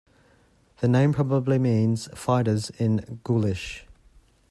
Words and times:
The 0.79 0.87
name 0.87 1.13
probably 1.13 1.59
means 1.59 2.07
"fighters" 2.17 2.71
in 2.71 3.19
Gaulish. 3.23 3.85